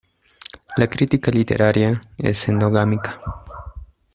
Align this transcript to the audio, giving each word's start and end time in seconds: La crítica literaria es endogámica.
La 0.77 0.87
crítica 0.87 1.29
literaria 1.29 2.01
es 2.17 2.47
endogámica. 2.49 3.21